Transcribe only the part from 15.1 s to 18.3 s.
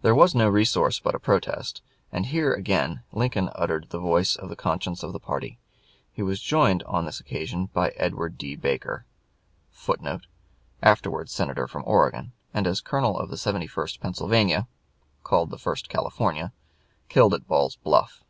(called the 1st California) killed at Ball's Bluff.